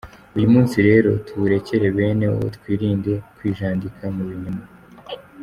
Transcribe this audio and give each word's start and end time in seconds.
Uyu 0.35 0.47
munsi 0.53 0.75
rero 0.87 1.09
tuwurekere 1.25 1.87
bene 1.97 2.25
wo 2.35 2.43
twirinde 2.55 3.13
kwijandika 3.35 4.03
mu 4.15 4.23
binyoma. 4.29 4.65